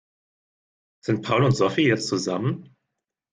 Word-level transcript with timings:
Sind 1.05 1.21
Paul 1.23 1.43
und 1.43 1.51
Sophie 1.55 1.85
jetzt 1.85 2.07
zusammen? 2.07 2.75